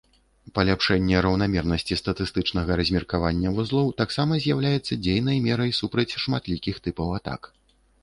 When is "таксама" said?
4.03-4.43